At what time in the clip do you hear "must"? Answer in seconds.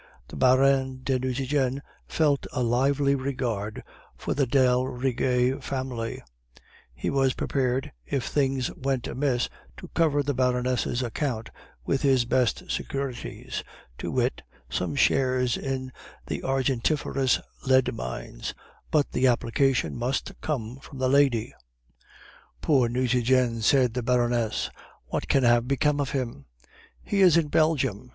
19.95-20.31